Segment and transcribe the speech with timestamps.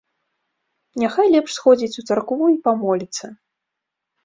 [1.01, 3.25] Няхай лепш сходзіць у царкву і памоліцца.